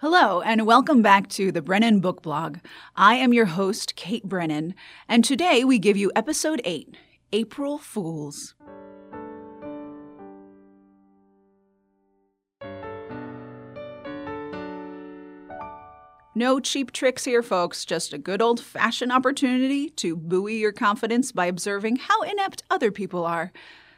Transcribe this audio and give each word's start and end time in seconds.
Hello, 0.00 0.40
and 0.40 0.66
welcome 0.66 1.02
back 1.02 1.28
to 1.28 1.52
the 1.52 1.62
Brennan 1.62 2.00
Book 2.00 2.20
Blog. 2.20 2.58
I 2.96 3.14
am 3.14 3.32
your 3.32 3.46
host, 3.46 3.94
Kate 3.94 4.24
Brennan, 4.24 4.74
and 5.08 5.24
today 5.24 5.62
we 5.62 5.78
give 5.78 5.96
you 5.96 6.10
episode 6.16 6.60
8 6.64 6.96
April 7.32 7.78
Fools. 7.78 8.56
No 16.34 16.58
cheap 16.58 16.90
tricks 16.90 17.24
here, 17.24 17.44
folks, 17.44 17.84
just 17.84 18.12
a 18.12 18.18
good 18.18 18.42
old 18.42 18.58
fashioned 18.58 19.12
opportunity 19.12 19.90
to 19.90 20.16
buoy 20.16 20.56
your 20.56 20.72
confidence 20.72 21.30
by 21.30 21.46
observing 21.46 21.96
how 21.96 22.22
inept 22.22 22.64
other 22.68 22.90
people 22.90 23.24
are. 23.24 23.52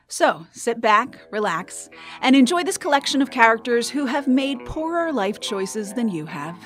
So, 0.08 0.46
sit 0.52 0.80
back, 0.80 1.18
relax, 1.32 1.90
and 2.20 2.36
enjoy 2.36 2.62
this 2.62 2.78
collection 2.78 3.20
of 3.20 3.32
characters 3.32 3.90
who 3.90 4.06
have 4.06 4.28
made 4.28 4.64
poorer 4.64 5.12
life 5.12 5.40
choices 5.40 5.94
than 5.94 6.08
you 6.08 6.26
have. 6.26 6.56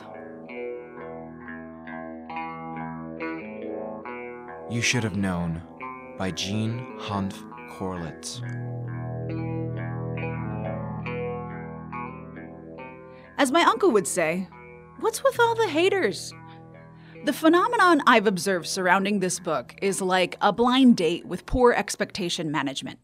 You 4.70 4.82
Should 4.82 5.04
Have 5.04 5.16
Known 5.16 5.62
by 6.18 6.32
Jean 6.32 6.98
Hanff 7.00 7.42
Korelitz. 7.70 8.42
As 13.38 13.50
my 13.50 13.62
uncle 13.62 13.90
would 13.90 14.06
say, 14.06 14.48
what's 15.00 15.24
with 15.24 15.40
all 15.40 15.54
the 15.54 15.66
haters? 15.66 16.34
The 17.24 17.32
phenomenon 17.32 18.02
I've 18.06 18.26
observed 18.26 18.66
surrounding 18.66 19.20
this 19.20 19.40
book 19.40 19.74
is 19.80 20.02
like 20.02 20.36
a 20.42 20.52
blind 20.52 20.98
date 20.98 21.24
with 21.24 21.46
poor 21.46 21.72
expectation 21.72 22.50
management. 22.50 22.98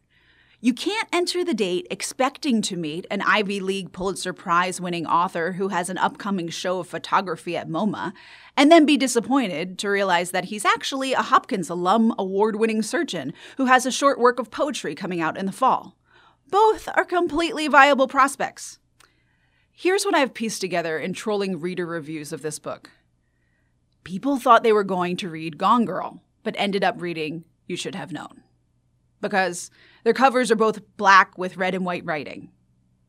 You 0.59 0.73
can't 0.73 1.09
enter 1.12 1.45
the 1.45 1.52
date 1.52 1.87
expecting 1.91 2.62
to 2.62 2.78
meet 2.78 3.06
an 3.10 3.20
Ivy 3.20 3.60
League 3.60 3.92
Pulitzer 3.92 4.33
Prize 4.33 4.80
winning 4.80 5.06
author 5.06 5.52
who 5.52 5.69
has 5.69 5.91
an 5.91 5.98
upcoming 5.98 6.48
show 6.48 6.79
of 6.79 6.88
photography 6.88 7.59
at 7.59 7.68
MoMA, 7.68 8.15
and 8.57 8.73
then 8.73 8.87
be 8.87 8.96
disappointed 8.96 9.79
to 9.79 9.90
realize 9.90 10.30
that 10.30 10.46
he's 10.46 10.65
actually 10.65 11.13
a 11.13 11.21
Hopkins 11.21 11.68
alum 11.68 12.15
award 12.18 12.57
winning 12.57 12.80
surgeon 12.80 13.35
who 13.59 13.66
has 13.66 13.85
a 13.85 13.93
short 13.93 14.18
work 14.18 14.38
of 14.38 14.51
poetry 14.51 14.95
coming 14.95 15.21
out 15.21 15.37
in 15.37 15.45
the 15.45 15.52
fall. 15.52 15.95
Both 16.48 16.88
are 16.95 17.04
completely 17.04 17.68
viable 17.68 18.09
prospects. 18.09 18.79
Here's 19.70 20.07
what 20.07 20.15
I've 20.15 20.32
pieced 20.32 20.63
together 20.63 20.98
in 20.98 21.13
trolling 21.13 21.60
reader 21.60 21.85
reviews 21.85 22.32
of 22.32 22.41
this 22.41 22.59
book. 22.59 22.93
People 24.04 24.38
thought 24.38 24.63
they 24.63 24.73
were 24.73 24.85
going 24.85 25.18
to 25.18 25.29
read 25.29 25.59
Gone 25.59 25.85
Girl, 25.85 26.23
but 26.43 26.54
ended 26.57 26.82
up 26.82 27.02
reading 27.02 27.45
You 27.66 27.76
Should 27.76 27.95
Have 27.95 28.10
Known. 28.10 28.43
Because 29.29 29.71
their 30.05 30.13
covers 30.13 30.51
are 30.52 30.57
both 30.57 30.80
black 30.96 31.37
with 31.37 31.57
red 31.57 31.74
and 31.74 31.85
white 31.85 32.05
writing. 32.05 32.51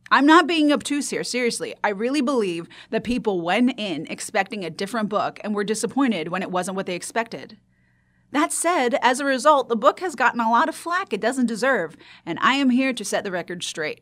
I'm 0.10 0.26
not 0.26 0.48
being 0.48 0.72
obtuse 0.72 1.10
here, 1.10 1.24
seriously. 1.24 1.76
I 1.84 1.90
really 1.90 2.22
believe 2.22 2.68
that 2.90 3.04
people 3.04 3.42
went 3.42 3.78
in 3.78 4.08
expecting 4.10 4.64
a 4.64 4.70
different 4.70 5.10
book 5.10 5.40
and 5.44 5.54
were 5.54 5.64
disappointed 5.64 6.30
when 6.30 6.42
it 6.42 6.50
wasn't 6.50 6.76
what 6.76 6.86
they 6.86 6.96
expected. 6.96 7.58
That 8.32 8.52
said, 8.52 8.98
as 9.02 9.20
a 9.20 9.26
result, 9.26 9.70
the 9.70 9.76
book 9.76 10.00
has 10.00 10.16
gotten 10.16 10.40
a 10.40 10.50
lot 10.50 10.70
of 10.70 10.76
flack 10.76 11.14
it 11.14 11.22
doesn't 11.22 11.46
deserve, 11.46 11.96
and 12.26 12.40
I 12.42 12.54
am 12.54 12.72
here 12.72 12.94
to 12.94 13.06
set 13.06 13.24
the 13.24 13.32
record 13.32 13.64
straight. 13.64 14.02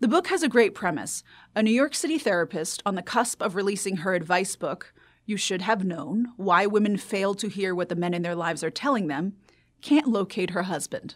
The 0.00 0.08
book 0.08 0.28
has 0.28 0.42
a 0.42 0.48
great 0.48 0.74
premise. 0.74 1.24
A 1.54 1.62
New 1.62 1.72
York 1.72 1.94
City 1.94 2.18
therapist 2.18 2.82
on 2.86 2.94
the 2.94 3.02
cusp 3.02 3.42
of 3.42 3.54
releasing 3.54 3.98
her 3.98 4.14
advice 4.14 4.56
book, 4.56 4.94
You 5.26 5.36
Should 5.36 5.62
Have 5.62 5.84
Known 5.84 6.28
Why 6.36 6.66
Women 6.66 6.96
Fail 6.96 7.34
to 7.34 7.48
Hear 7.48 7.74
What 7.74 7.88
the 7.88 7.96
Men 7.96 8.14
in 8.14 8.22
Their 8.22 8.36
Lives 8.36 8.62
Are 8.62 8.70
Telling 8.70 9.08
Them, 9.08 9.34
can't 9.80 10.06
locate 10.06 10.50
her 10.50 10.64
husband. 10.64 11.14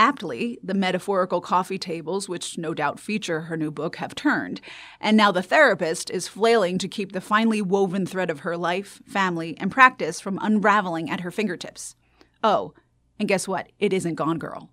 Aptly, 0.00 0.58
the 0.62 0.74
metaphorical 0.74 1.40
coffee 1.40 1.78
tables, 1.78 2.28
which 2.28 2.56
no 2.56 2.72
doubt 2.72 3.00
feature 3.00 3.42
her 3.42 3.56
new 3.56 3.72
book, 3.72 3.96
have 3.96 4.14
turned, 4.14 4.60
and 5.00 5.16
now 5.16 5.32
the 5.32 5.42
therapist 5.42 6.08
is 6.08 6.28
flailing 6.28 6.78
to 6.78 6.86
keep 6.86 7.10
the 7.10 7.20
finely 7.20 7.60
woven 7.60 8.06
thread 8.06 8.30
of 8.30 8.40
her 8.40 8.56
life, 8.56 9.02
family, 9.06 9.56
and 9.58 9.72
practice 9.72 10.20
from 10.20 10.38
unraveling 10.40 11.10
at 11.10 11.20
her 11.20 11.32
fingertips. 11.32 11.96
Oh, 12.44 12.74
and 13.18 13.28
guess 13.28 13.48
what? 13.48 13.72
It 13.80 13.92
isn't 13.92 14.14
Gone 14.14 14.38
Girl. 14.38 14.70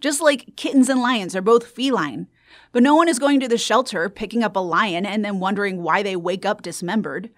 Just 0.00 0.22
like 0.22 0.56
kittens 0.56 0.88
and 0.88 1.00
lions 1.00 1.36
are 1.36 1.42
both 1.42 1.66
feline, 1.66 2.28
but 2.72 2.82
no 2.82 2.96
one 2.96 3.08
is 3.08 3.18
going 3.18 3.40
to 3.40 3.48
the 3.48 3.58
shelter, 3.58 4.08
picking 4.08 4.42
up 4.42 4.56
a 4.56 4.60
lion, 4.60 5.04
and 5.04 5.22
then 5.22 5.38
wondering 5.38 5.82
why 5.82 6.02
they 6.02 6.16
wake 6.16 6.46
up 6.46 6.62
dismembered. 6.62 7.30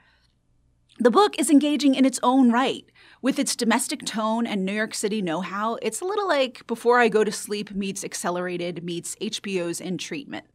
The 1.01 1.11
book 1.11 1.37
is 1.41 1.51
engaging 1.51 1.97
in 1.97 2.05
its 2.05 2.21
own 2.23 2.53
right. 2.53 2.85
With 3.21 3.41
its 3.41 3.57
domestic 3.57 4.05
tone 4.05 4.47
and 4.47 4.65
New 4.65 4.73
York 4.73 4.95
City 4.95 5.21
know 5.21 5.41
how, 5.41 5.75
it's 5.83 6.01
a 6.01 6.05
little 6.05 6.29
like 6.29 6.65
Before 6.69 7.01
I 7.01 7.09
Go 7.09 7.25
to 7.25 7.33
Sleep 7.33 7.73
meets 7.73 8.05
Accelerated 8.05 8.85
meets 8.85 9.17
HBO's 9.17 9.81
In 9.81 9.99
Treatment. 9.99 10.47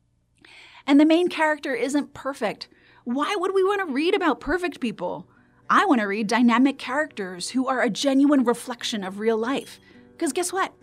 And 0.87 0.97
the 0.97 1.05
main 1.05 1.27
character 1.27 1.75
isn't 1.75 2.13
perfect. 2.13 2.69
Why 3.03 3.35
would 3.37 3.53
we 3.53 3.65
want 3.65 3.85
to 3.85 3.93
read 3.93 4.15
about 4.15 4.39
perfect 4.39 4.79
people? 4.79 5.27
I 5.69 5.85
want 5.85 5.99
to 5.99 6.07
read 6.07 6.27
dynamic 6.27 6.79
characters 6.79 7.49
who 7.49 7.67
are 7.67 7.81
a 7.81 7.89
genuine 7.89 8.45
reflection 8.45 9.03
of 9.03 9.19
real 9.19 9.37
life. 9.37 9.77
Because 10.11 10.31
guess 10.31 10.53
what? 10.53 10.73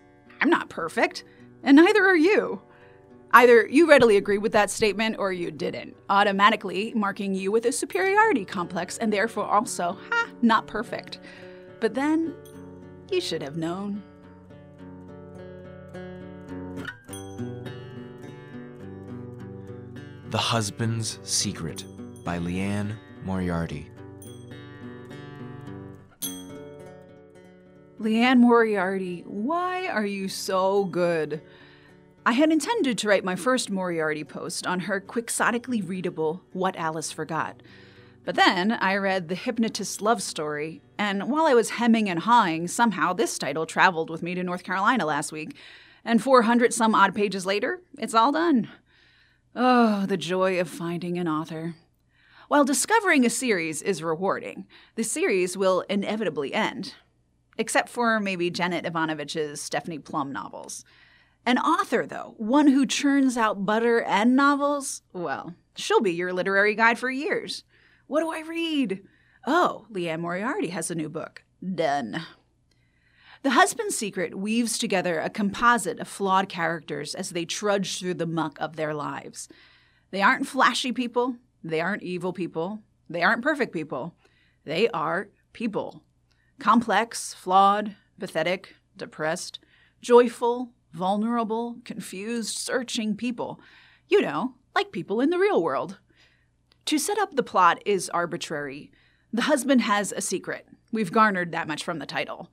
I'm 0.43 0.51
not 0.51 0.69
perfect, 0.69 1.25
and 1.63 1.77
neither 1.77 2.05
are 2.05 2.15
you. 2.15 2.61
Either 3.33 3.67
you 3.67 3.89
readily 3.89 4.17
agree 4.17 4.39
with 4.39 4.53
that 4.53 4.71
statement 4.71 5.17
or 5.19 5.33
you 5.33 5.51
didn't, 5.51 5.97
automatically 6.09 6.93
marking 6.95 7.35
you 7.35 7.53
with 7.53 7.67
a 7.67 7.73
superiority 7.73 8.45
complex 8.45 8.99
and 8.99 9.13
therefore 9.13 9.45
also, 9.45 9.99
ha, 10.11 10.29
not 10.43 10.67
perfect. 10.67 11.19
But 11.81 11.95
then, 11.95 12.35
you 13.11 13.21
should 13.21 13.43
have 13.43 13.57
known. 13.57 14.03
The 20.31 20.39
Husband's 20.39 21.19
Secret 21.23 21.85
by 22.25 22.39
Liane 22.39 22.99
Moriarty. 23.23 23.91
Liane 27.99 28.41
Moriarty, 28.41 29.25
why 29.27 29.87
are 29.89 30.05
you 30.05 30.29
so 30.29 30.85
good? 30.85 31.41
I 32.27 32.33
had 32.33 32.51
intended 32.51 32.99
to 32.99 33.09
write 33.09 33.23
my 33.23 33.37
first 33.37 33.71
Moriarty 33.71 34.25
post 34.25 34.67
on 34.67 34.81
her 34.81 34.99
quixotically 34.99 35.81
readable 35.81 36.43
What 36.53 36.75
Alice 36.75 37.13
Forgot. 37.13 37.63
But 38.25 38.35
then 38.35 38.73
I 38.73 38.97
read 38.97 39.29
The 39.29 39.37
Hypnotist's 39.37 40.01
Love 40.01 40.21
Story, 40.21 40.83
and 40.99 41.31
while 41.31 41.47
I 41.47 41.55
was 41.55 41.71
hemming 41.71 42.11
and 42.11 42.19
hawing, 42.19 42.67
somehow 42.67 43.13
this 43.13 43.39
title 43.39 43.65
traveled 43.65 44.11
with 44.11 44.25
me 44.25 44.35
to 44.35 44.43
North 44.43 44.65
Carolina 44.65 45.07
last 45.07 45.31
week, 45.31 45.57
and 46.05 46.21
400 46.21 46.75
some 46.75 46.97
odd 46.97 47.15
pages 47.15 47.47
later, 47.47 47.81
it's 47.97 48.13
all 48.13 48.33
done. 48.33 48.71
Oh, 49.55 50.05
the 50.07 50.17
joy 50.17 50.59
of 50.59 50.69
finding 50.69 51.19
an 51.19 51.29
author. 51.29 51.77
While 52.49 52.65
discovering 52.65 53.25
a 53.25 53.31
series 53.31 53.83
is 53.83 54.03
rewarding, 54.03 54.67
the 54.97 55.05
series 55.05 55.57
will 55.57 55.83
inevitably 55.83 56.53
end. 56.53 56.95
Except 57.57 57.89
for 57.89 58.19
maybe 58.19 58.51
Janet 58.51 58.85
Evanovich's 58.85 59.61
Stephanie 59.61 60.01
Plum 60.01 60.33
novels. 60.33 60.85
An 61.47 61.59
author, 61.59 62.07
though, 62.07 62.35
one 62.39 62.67
who 62.67 62.85
churns 62.85 63.37
out 63.37 63.65
butter 63.65 64.03
and 64.03 64.35
novels, 64.35 65.03
well, 65.13 65.55
she'll 65.77 66.01
be 66.01 66.11
your 66.11 66.33
literary 66.33 66.75
guide 66.75 66.99
for 66.99 67.09
years. 67.09 67.63
What 68.09 68.21
do 68.21 68.33
I 68.33 68.41
read? 68.41 69.03
Oh, 69.47 69.87
Liane 69.89 70.21
Moriarty 70.21 70.71
has 70.71 70.91
a 70.91 70.97
new 70.97 71.09
book. 71.09 71.45
Done. 71.75 72.23
The 73.43 73.51
Husband's 73.51 73.97
Secret 73.97 74.37
weaves 74.37 74.77
together 74.77 75.21
a 75.21 75.31
composite 75.31 76.01
of 76.01 76.09
flawed 76.09 76.49
characters 76.49 77.15
as 77.15 77.31
they 77.31 77.45
trudge 77.45 78.01
through 78.01 78.15
the 78.15 78.27
muck 78.27 78.59
of 78.61 78.75
their 78.75 78.93
lives. 78.93 79.49
They 80.11 80.23
aren't 80.23 80.49
flashy 80.49 80.91
people, 80.91 81.37
they 81.63 81.81
aren't 81.81 82.03
evil 82.03 82.33
people, 82.33 82.81
they 83.09 83.23
aren't 83.23 83.43
perfect 83.43 83.73
people. 83.73 84.17
They 84.65 84.89
are 84.89 85.29
people. 85.53 86.03
Complex, 86.59 87.35
flawed, 87.35 87.95
pathetic, 88.19 88.75
depressed, 88.97 89.61
joyful, 90.01 90.73
vulnerable, 90.97 91.77
confused, 91.85 92.57
searching 92.57 93.17
people. 93.17 93.61
You 94.09 94.23
know, 94.23 94.55
like 94.75 94.93
people 94.93 95.21
in 95.21 95.31
the 95.31 95.39
real 95.39 95.63
world. 95.63 95.99
To 96.87 96.99
set 96.99 97.19
up 97.19 97.35
the 97.35 97.43
plot 97.43 97.83
is 97.85 98.09
arbitrary. 98.11 98.91
The 99.33 99.43
husband 99.43 99.83
has 99.83 100.13
a 100.13 100.21
secret. 100.21 100.67
We've 100.93 101.13
garnered 101.13 101.53
that 101.53 101.69
much 101.69 101.85
from 101.85 101.99
the 101.99 102.07
title. 102.07 102.51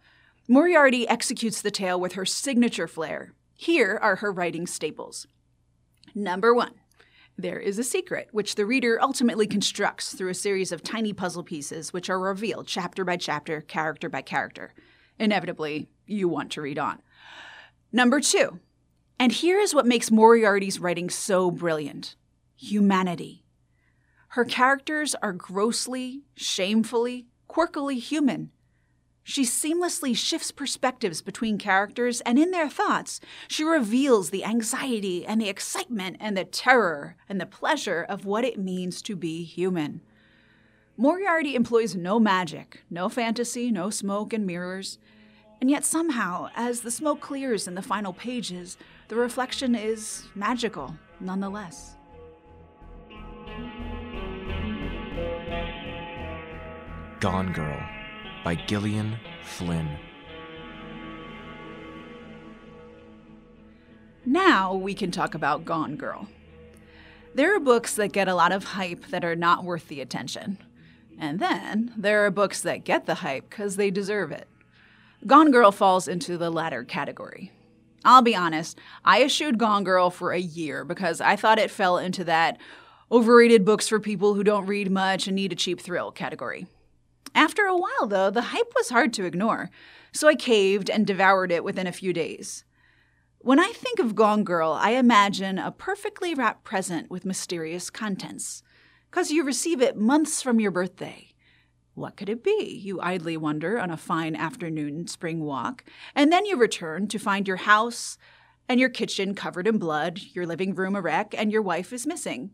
Moriarty 0.47 1.07
executes 1.07 1.61
the 1.61 1.71
tale 1.71 1.99
with 1.99 2.13
her 2.13 2.25
signature 2.25 2.87
flair. 2.87 3.33
Here 3.53 3.97
are 4.01 4.17
her 4.17 4.31
writing 4.31 4.67
staples. 4.67 5.25
Number 6.13 6.53
one, 6.53 6.73
there 7.37 7.59
is 7.59 7.79
a 7.79 7.83
secret, 7.83 8.27
which 8.31 8.55
the 8.55 8.65
reader 8.65 9.01
ultimately 9.01 9.47
constructs 9.47 10.13
through 10.13 10.29
a 10.29 10.35
series 10.35 10.71
of 10.71 10.83
tiny 10.83 11.13
puzzle 11.13 11.43
pieces, 11.43 11.93
which 11.93 12.09
are 12.09 12.19
revealed 12.19 12.67
chapter 12.67 13.05
by 13.05 13.15
chapter, 13.15 13.61
character 13.61 14.09
by 14.09 14.21
character. 14.21 14.73
Inevitably, 15.17 15.87
you 16.05 16.27
want 16.27 16.51
to 16.51 16.61
read 16.61 16.77
on. 16.77 17.01
Number 17.95 18.19
two, 18.19 18.59
and 19.19 19.31
here 19.31 19.59
is 19.59 19.75
what 19.75 19.85
makes 19.85 20.09
Moriarty's 20.09 20.79
writing 20.79 21.11
so 21.11 21.51
brilliant 21.51 22.15
humanity. 22.55 23.45
Her 24.29 24.45
characters 24.45 25.13
are 25.21 25.31
grossly, 25.31 26.23
shamefully, 26.35 27.27
quirkily 27.47 27.99
human. 27.99 28.49
She 29.23 29.43
seamlessly 29.43 30.17
shifts 30.17 30.51
perspectives 30.51 31.21
between 31.21 31.59
characters, 31.59 32.19
and 32.21 32.39
in 32.39 32.49
their 32.49 32.67
thoughts, 32.67 33.19
she 33.47 33.63
reveals 33.63 34.31
the 34.31 34.43
anxiety 34.43 35.23
and 35.23 35.39
the 35.39 35.49
excitement 35.49 36.17
and 36.19 36.35
the 36.35 36.45
terror 36.45 37.15
and 37.29 37.39
the 37.39 37.45
pleasure 37.45 38.03
of 38.09 38.25
what 38.25 38.43
it 38.43 38.57
means 38.57 39.03
to 39.03 39.15
be 39.15 39.43
human. 39.43 40.01
Moriarty 40.97 41.53
employs 41.53 41.95
no 41.95 42.19
magic, 42.19 42.81
no 42.89 43.07
fantasy, 43.07 43.69
no 43.69 43.91
smoke 43.91 44.33
and 44.33 44.47
mirrors. 44.47 44.97
And 45.63 45.71
yet, 45.71 45.85
somehow, 45.85 46.49
as 46.57 46.81
the 46.81 46.91
smoke 46.91 47.21
clears 47.21 47.69
in 47.69 47.75
the 47.75 47.81
final 47.81 48.11
pages, 48.11 48.75
the 49.07 49.15
reflection 49.15 49.75
is 49.75 50.27
magical 50.35 50.93
nonetheless. 51.21 51.95
Gone 57.21 57.53
Girl 57.53 57.81
by 58.43 58.55
Gillian 58.67 59.17
Flynn. 59.45 59.87
Now 64.25 64.73
we 64.73 64.93
can 64.93 65.11
talk 65.11 65.33
about 65.33 65.63
Gone 65.63 65.95
Girl. 65.95 66.27
There 67.35 67.55
are 67.55 67.61
books 67.61 67.95
that 67.95 68.11
get 68.11 68.27
a 68.27 68.35
lot 68.35 68.51
of 68.51 68.65
hype 68.65 69.05
that 69.11 69.23
are 69.23 69.37
not 69.37 69.63
worth 69.63 69.87
the 69.87 70.01
attention. 70.01 70.57
And 71.17 71.39
then 71.39 71.93
there 71.95 72.25
are 72.25 72.31
books 72.31 72.59
that 72.63 72.83
get 72.83 73.05
the 73.05 73.15
hype 73.15 73.49
because 73.49 73.77
they 73.77 73.91
deserve 73.91 74.33
it. 74.33 74.49
Gone 75.25 75.51
Girl 75.51 75.71
falls 75.71 76.09
into 76.09 76.37
the 76.37 76.49
latter 76.49 76.83
category. 76.83 77.51
I'll 78.03 78.21
be 78.21 78.35
honest, 78.35 78.77
I 79.05 79.23
eschewed 79.23 79.57
Gone 79.57 79.85
Girl 79.85 80.09
for 80.09 80.33
a 80.33 80.39
year 80.39 80.83
because 80.83 81.21
I 81.21 81.37
thought 81.37 81.59
it 81.59 81.71
fell 81.71 81.97
into 81.97 82.25
that 82.25 82.59
overrated 83.09 83.63
books 83.63 83.87
for 83.87 84.01
people 84.01 84.33
who 84.33 84.43
don't 84.43 84.65
read 84.65 84.91
much 84.91 85.27
and 85.27 85.35
need 85.35 85.53
a 85.53 85.55
cheap 85.55 85.79
thrill 85.79 86.11
category. 86.11 86.67
After 87.33 87.63
a 87.63 87.77
while, 87.77 88.05
though, 88.05 88.29
the 88.29 88.41
hype 88.41 88.73
was 88.75 88.89
hard 88.89 89.13
to 89.13 89.25
ignore, 89.25 89.69
so 90.11 90.27
I 90.27 90.35
caved 90.35 90.89
and 90.89 91.07
devoured 91.07 91.51
it 91.51 91.63
within 91.63 91.87
a 91.87 91.93
few 91.93 92.11
days. 92.11 92.65
When 93.39 93.59
I 93.59 93.71
think 93.73 93.99
of 93.99 94.15
Gone 94.15 94.43
Girl, 94.43 94.71
I 94.71 94.91
imagine 94.91 95.57
a 95.57 95.71
perfectly 95.71 96.33
wrapped 96.33 96.65
present 96.65 97.09
with 97.09 97.25
mysterious 97.25 97.89
contents, 97.89 98.61
because 99.09 99.31
you 99.31 99.43
receive 99.43 99.81
it 99.81 99.95
months 99.95 100.41
from 100.41 100.59
your 100.59 100.71
birthday. 100.71 101.32
What 101.95 102.17
could 102.17 102.29
it 102.29 102.43
be? 102.43 102.81
You 102.83 102.99
idly 103.01 103.37
wonder 103.37 103.79
on 103.79 103.91
a 103.91 103.97
fine 103.97 104.35
afternoon 104.35 105.07
spring 105.07 105.41
walk, 105.43 105.83
and 106.15 106.31
then 106.31 106.45
you 106.45 106.57
return 106.57 107.07
to 107.09 107.19
find 107.19 107.47
your 107.47 107.57
house 107.57 108.17
and 108.67 108.79
your 108.79 108.89
kitchen 108.89 109.35
covered 109.35 109.67
in 109.67 109.77
blood, 109.77 110.19
your 110.33 110.47
living 110.47 110.73
room 110.73 110.95
a 110.95 111.01
wreck, 111.01 111.35
and 111.37 111.51
your 111.51 111.61
wife 111.61 111.93
is 111.93 112.07
missing. 112.07 112.51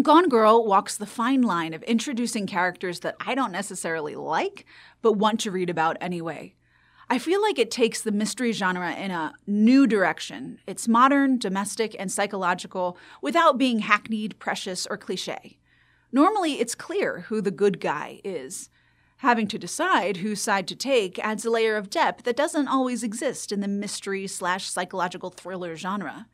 Gone 0.00 0.28
Girl 0.28 0.64
walks 0.64 0.96
the 0.96 1.06
fine 1.06 1.42
line 1.42 1.74
of 1.74 1.82
introducing 1.82 2.46
characters 2.46 3.00
that 3.00 3.16
I 3.20 3.34
don't 3.34 3.52
necessarily 3.52 4.14
like, 4.14 4.64
but 5.02 5.14
want 5.14 5.40
to 5.40 5.50
read 5.50 5.68
about 5.68 5.96
anyway. 6.00 6.54
I 7.10 7.18
feel 7.18 7.42
like 7.42 7.58
it 7.58 7.70
takes 7.70 8.00
the 8.00 8.12
mystery 8.12 8.52
genre 8.52 8.92
in 8.92 9.10
a 9.10 9.34
new 9.46 9.86
direction. 9.86 10.60
It's 10.66 10.86
modern, 10.86 11.38
domestic, 11.38 11.96
and 11.98 12.12
psychological 12.12 12.96
without 13.20 13.58
being 13.58 13.80
hackneyed, 13.80 14.38
precious, 14.38 14.86
or 14.86 14.96
cliche. 14.96 15.58
Normally, 16.12 16.60
it's 16.60 16.74
clear 16.74 17.20
who 17.28 17.40
the 17.40 17.50
good 17.50 17.80
guy 17.80 18.20
is. 18.24 18.70
Having 19.18 19.48
to 19.48 19.58
decide 19.58 20.18
whose 20.18 20.40
side 20.40 20.68
to 20.68 20.76
take 20.76 21.18
adds 21.18 21.44
a 21.44 21.50
layer 21.50 21.76
of 21.76 21.90
depth 21.90 22.24
that 22.24 22.36
doesn't 22.36 22.68
always 22.68 23.02
exist 23.02 23.50
in 23.50 23.60
the 23.60 23.68
mystery 23.68 24.26
slash 24.26 24.70
psychological 24.70 25.30
thriller 25.30 25.76
genre. 25.76 26.28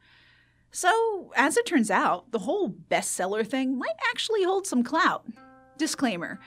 So, 0.70 1.32
as 1.36 1.56
it 1.56 1.66
turns 1.66 1.90
out, 1.90 2.30
the 2.30 2.40
whole 2.40 2.68
bestseller 2.68 3.46
thing 3.46 3.78
might 3.78 3.96
actually 4.10 4.44
hold 4.44 4.66
some 4.66 4.82
clout. 4.82 5.26
Disclaimer 5.78 6.40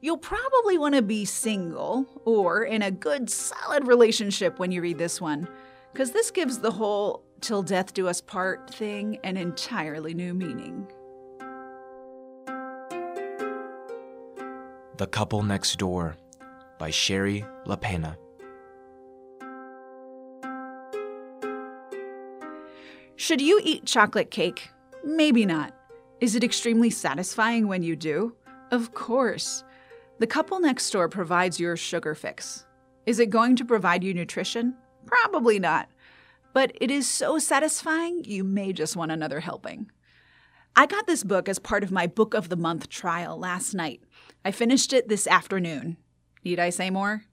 You'll 0.00 0.18
probably 0.18 0.78
want 0.78 0.96
to 0.96 1.02
be 1.02 1.24
single 1.24 2.06
or 2.24 2.64
in 2.64 2.82
a 2.82 2.90
good, 2.90 3.30
solid 3.30 3.86
relationship 3.86 4.58
when 4.58 4.72
you 4.72 4.82
read 4.82 4.98
this 4.98 5.20
one, 5.20 5.46
because 5.92 6.10
this 6.10 6.32
gives 6.32 6.58
the 6.58 6.72
whole 6.72 7.22
till 7.40 7.62
death 7.62 7.94
do 7.94 8.08
us 8.08 8.20
part 8.20 8.68
thing 8.74 9.18
an 9.22 9.36
entirely 9.36 10.14
new 10.14 10.34
meaning. 10.34 10.88
The 14.98 15.06
Couple 15.06 15.42
Next 15.42 15.78
Door 15.78 16.16
by 16.78 16.90
Shari 16.90 17.46
LaPena. 17.64 18.18
Should 23.16 23.40
you 23.40 23.58
eat 23.64 23.86
chocolate 23.86 24.30
cake? 24.30 24.68
Maybe 25.02 25.46
not. 25.46 25.74
Is 26.20 26.34
it 26.36 26.44
extremely 26.44 26.90
satisfying 26.90 27.68
when 27.68 27.82
you 27.82 27.96
do? 27.96 28.36
Of 28.70 28.92
course. 28.92 29.64
The 30.18 30.26
couple 30.26 30.60
next 30.60 30.90
door 30.90 31.08
provides 31.08 31.58
your 31.58 31.74
sugar 31.78 32.14
fix. 32.14 32.66
Is 33.06 33.18
it 33.18 33.30
going 33.30 33.56
to 33.56 33.64
provide 33.64 34.04
you 34.04 34.12
nutrition? 34.12 34.76
Probably 35.06 35.58
not. 35.58 35.88
But 36.52 36.70
it 36.78 36.90
is 36.90 37.08
so 37.08 37.38
satisfying, 37.38 38.24
you 38.24 38.44
may 38.44 38.74
just 38.74 38.94
want 38.94 39.10
another 39.10 39.40
helping. 39.40 39.90
I 40.76 40.86
got 40.86 41.06
this 41.06 41.22
book 41.22 41.48
as 41.48 41.58
part 41.58 41.82
of 41.82 41.92
my 41.92 42.06
Book 42.06 42.34
of 42.34 42.48
the 42.48 42.56
Month 42.56 42.88
trial 42.88 43.38
last 43.38 43.74
night. 43.74 44.02
I 44.44 44.50
finished 44.50 44.92
it 44.92 45.08
this 45.08 45.26
afternoon. 45.26 45.96
Need 46.44 46.58
I 46.58 46.70
say 46.70 46.90
more? 46.90 47.24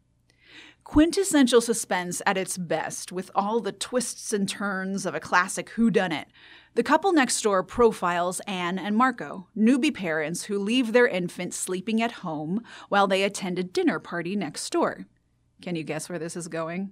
quintessential 0.89 1.61
suspense 1.61 2.19
at 2.25 2.35
its 2.35 2.57
best, 2.57 3.11
with 3.11 3.29
all 3.35 3.59
the 3.59 3.71
twists 3.71 4.33
and 4.33 4.49
turns 4.49 5.05
of 5.05 5.13
a 5.13 5.19
classic 5.19 5.69
whodunit. 5.75 6.25
The 6.73 6.81
couple 6.81 7.13
next 7.13 7.39
door 7.43 7.61
profiles 7.61 8.39
Anne 8.47 8.79
and 8.79 8.97
Marco, 8.97 9.47
newbie 9.55 9.93
parents 9.93 10.45
who 10.45 10.57
leave 10.57 10.91
their 10.91 11.07
infant 11.07 11.53
sleeping 11.53 12.01
at 12.01 12.23
home 12.23 12.63
while 12.87 13.05
they 13.05 13.21
attend 13.21 13.59
a 13.59 13.63
dinner 13.63 13.99
party 13.99 14.35
next 14.35 14.67
door. 14.71 15.05
Can 15.61 15.75
you 15.75 15.83
guess 15.83 16.09
where 16.09 16.17
this 16.17 16.35
is 16.35 16.47
going? 16.47 16.89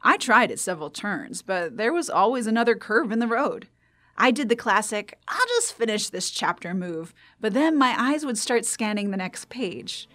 I 0.00 0.16
tried 0.16 0.50
at 0.50 0.58
several 0.58 0.88
turns, 0.88 1.42
but 1.42 1.76
there 1.76 1.92
was 1.92 2.08
always 2.08 2.46
another 2.46 2.74
curve 2.74 3.12
in 3.12 3.18
the 3.18 3.26
road. 3.26 3.68
I 4.18 4.30
did 4.30 4.48
the 4.48 4.56
classic, 4.56 5.18
I'll 5.28 5.46
just 5.48 5.74
finish 5.74 6.08
this 6.08 6.30
chapter 6.30 6.72
move, 6.72 7.12
but 7.38 7.52
then 7.52 7.76
my 7.76 7.94
eyes 7.98 8.24
would 8.24 8.38
start 8.38 8.64
scanning 8.64 9.10
the 9.10 9.16
next 9.18 9.50
page. 9.50 10.08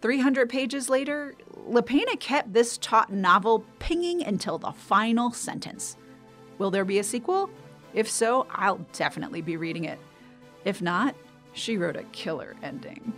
300 0.00 0.50
pages 0.50 0.90
later, 0.90 1.34
LaPena 1.70 2.18
kept 2.18 2.52
this 2.52 2.76
taut 2.78 3.12
novel 3.12 3.64
pinging 3.78 4.24
until 4.24 4.58
the 4.58 4.72
final 4.72 5.30
sentence. 5.30 5.96
Will 6.58 6.70
there 6.70 6.84
be 6.84 6.98
a 6.98 7.04
sequel? 7.04 7.48
If 7.94 8.10
so, 8.10 8.46
I'll 8.50 8.84
definitely 8.92 9.40
be 9.40 9.56
reading 9.56 9.84
it. 9.84 10.00
If 10.64 10.82
not, 10.82 11.14
she 11.52 11.76
wrote 11.76 11.96
a 11.96 12.02
killer 12.04 12.56
ending. 12.62 13.12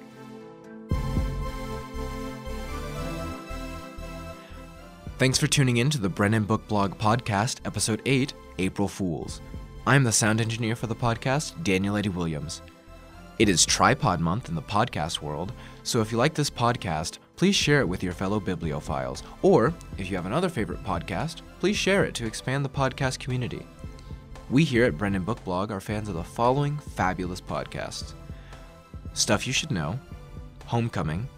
Thanks 5.19 5.39
for 5.39 5.47
tuning 5.47 5.79
in 5.79 5.89
to 5.91 5.99
the 5.99 6.11
Brennan 6.11 6.44
Book 6.44 6.69
Blog 6.69 6.99
Podcast, 6.99 7.61
Episode 7.65 8.03
8 8.05 8.35
April 8.59 8.87
Fools. 8.87 9.41
I'm 9.88 10.03
the 10.03 10.11
sound 10.11 10.41
engineer 10.41 10.75
for 10.75 10.88
the 10.88 10.97
podcast, 10.97 11.62
Daniel 11.62 11.97
Eddie 11.97 12.09
Williams. 12.09 12.61
It 13.39 13.49
is 13.49 13.65
Trypod 13.65 14.19
Month 14.19 14.49
in 14.49 14.56
the 14.56 14.63
podcast 14.63 15.22
world, 15.22 15.53
so 15.84 16.01
if 16.01 16.10
you 16.10 16.19
like 16.19 16.34
this 16.34 16.51
podcast, 16.51 17.19
please 17.37 17.55
share 17.55 17.79
it 17.79 17.89
with 17.89 18.03
your 18.03 18.13
fellow 18.13 18.41
bibliophiles. 18.41 19.22
Or, 19.43 19.72
if 19.96 20.10
you 20.10 20.17
have 20.17 20.27
another 20.27 20.49
favorite 20.49 20.82
podcast, 20.82 21.43
please 21.60 21.77
share 21.77 22.05
it 22.05 22.17
to 22.17 22.27
expand 22.27 22.65
the 22.65 22.69
podcast 22.69 23.20
community. 23.20 23.65
We 24.51 24.65
here 24.65 24.84
at 24.84 24.99
Brennan 24.99 25.22
Book 25.22 25.44
Blog 25.44 25.70
are 25.70 25.81
fans 25.81 26.08
of 26.08 26.17
the 26.17 26.25
following 26.25 26.79
fabulous 26.79 27.41
podcasts 27.41 28.15
Stuff 29.13 29.46
You 29.46 29.53
Should 29.53 29.70
Know, 29.70 30.01
Homecoming, 30.65 31.29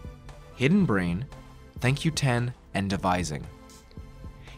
Hidden 0.55 0.85
Brain, 0.85 1.27
Thank 1.81 2.03
You 2.03 2.09
10, 2.09 2.55
and 2.73 2.89
Devising. 2.89 3.45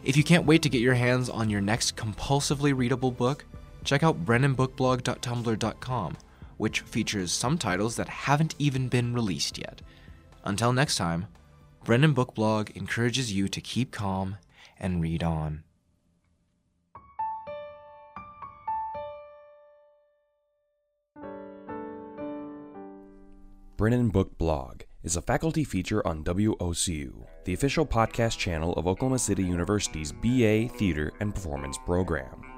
If 0.02 0.16
you 0.16 0.24
can't 0.24 0.46
wait 0.46 0.62
to 0.62 0.70
get 0.70 0.80
your 0.80 0.94
hands 0.94 1.28
on 1.28 1.50
your 1.50 1.60
next 1.60 1.94
compulsively 1.94 2.74
readable 2.74 3.10
book, 3.10 3.44
check 3.84 4.02
out 4.02 4.24
brennanbookblog.tumblr.com 4.24 6.16
which 6.62 6.82
features 6.82 7.32
some 7.32 7.58
titles 7.58 7.96
that 7.96 8.08
haven't 8.08 8.54
even 8.56 8.86
been 8.86 9.12
released 9.12 9.58
yet. 9.58 9.82
Until 10.44 10.72
next 10.72 10.94
time, 10.94 11.26
Brennan 11.82 12.12
Book 12.12 12.36
Blog 12.36 12.70
encourages 12.76 13.32
you 13.32 13.48
to 13.48 13.60
keep 13.60 13.90
calm 13.90 14.36
and 14.78 15.02
read 15.02 15.24
on. 15.24 15.64
Brennan 23.76 24.10
Book 24.10 24.38
Blog 24.38 24.82
is 25.02 25.16
a 25.16 25.20
faculty 25.20 25.64
feature 25.64 26.06
on 26.06 26.22
WOCU, 26.22 27.26
the 27.44 27.54
official 27.54 27.84
podcast 27.84 28.38
channel 28.38 28.72
of 28.74 28.86
Oklahoma 28.86 29.18
City 29.18 29.42
University's 29.42 30.12
BA 30.12 30.68
Theater 30.78 31.12
and 31.18 31.34
Performance 31.34 31.76
program. 31.84 32.51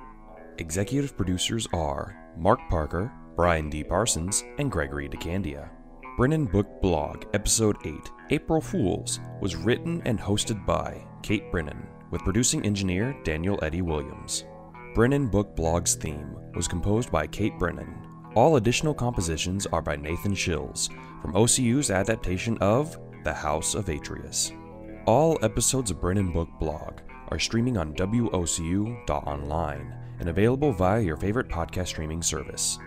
Executive 0.58 1.16
producers 1.16 1.66
are 1.73 2.14
Mark 2.37 2.61
Parker, 2.70 3.12
Brian 3.34 3.68
D. 3.68 3.82
Parsons, 3.82 4.44
and 4.58 4.70
Gregory 4.70 5.08
DeCandia. 5.08 5.68
Brennan 6.16 6.44
Book 6.44 6.80
Blog, 6.80 7.25
Episode 7.34 7.76
8, 7.84 7.92
April 8.30 8.61
Fools, 8.61 9.18
was 9.40 9.56
written 9.56 10.00
and 10.04 10.16
hosted 10.16 10.64
by 10.64 11.04
Kate 11.25 11.50
Brennan, 11.50 11.84
with 12.12 12.23
producing 12.23 12.64
engineer 12.64 13.16
Daniel 13.25 13.58
Eddie 13.64 13.82
Williams. 13.82 14.44
Brennan 14.94 15.26
Book 15.26 15.56
Blog's 15.56 15.96
theme 15.96 16.37
was 16.54 16.68
composed 16.68 17.11
by 17.11 17.26
Kate 17.26 17.58
Brennan. 17.58 17.92
All 18.37 18.54
additional 18.54 18.94
compositions 18.94 19.66
are 19.66 19.82
by 19.82 19.96
Nathan 19.96 20.34
Shills, 20.34 20.88
from 21.20 21.34
OCU's 21.34 21.90
adaptation 21.90 22.56
of 22.58 22.96
The 23.25 23.34
House 23.34 23.75
of 23.75 23.88
Atreus. 23.88 24.52
All 25.06 25.37
episodes 25.42 25.90
of 25.90 26.00
Brennan 26.00 26.32
Book 26.32 26.49
Blog 26.61 27.00
are 27.34 27.38
streaming 27.40 27.76
on 27.76 27.92
WOCU.online 27.94 29.92
and 30.20 30.28
available 30.28 30.70
via 30.70 31.00
your 31.00 31.16
favorite 31.16 31.48
podcast 31.48 31.88
streaming 31.88 32.22
service. 32.22 32.78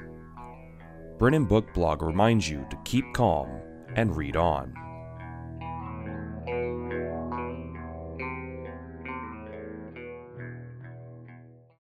Brennan 1.17 1.43
Book 1.43 1.73
Blog 1.73 2.01
reminds 2.01 2.49
you 2.49 2.65
to 2.69 2.77
keep 2.85 3.03
calm 3.13 3.59
and 3.97 4.15
read 4.15 4.37
on. 4.37 4.73